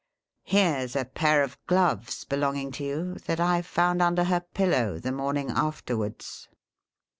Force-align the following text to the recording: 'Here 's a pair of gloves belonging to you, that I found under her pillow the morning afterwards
'Here 0.41 0.79
's 0.87 0.95
a 0.95 1.05
pair 1.05 1.43
of 1.43 1.63
gloves 1.67 2.23
belonging 2.23 2.71
to 2.71 2.83
you, 2.83 3.13
that 3.27 3.39
I 3.39 3.61
found 3.61 4.01
under 4.01 4.23
her 4.23 4.39
pillow 4.39 4.97
the 4.97 5.11
morning 5.11 5.51
afterwards 5.51 6.49